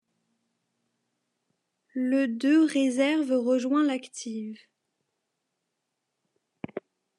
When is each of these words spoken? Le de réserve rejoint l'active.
Le 1.93 2.27
de 2.27 2.65
réserve 2.67 3.33
rejoint 3.33 3.83
l'active. 3.83 4.57